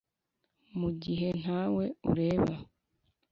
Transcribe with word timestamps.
mu 0.79 0.89
gihe 1.01 1.27
ntawe 1.41 1.85
ureba. 2.09 2.55